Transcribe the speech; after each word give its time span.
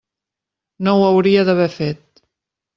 No 0.87 0.95
ho 0.95 1.05
hauria 1.11 1.45
d'haver 1.51 1.71
fet. 1.77 2.27